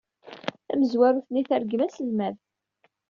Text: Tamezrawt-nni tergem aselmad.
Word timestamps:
Tamezrawt-nni 0.67 1.41
tergem 1.49 1.81
aselmad. 1.85 2.35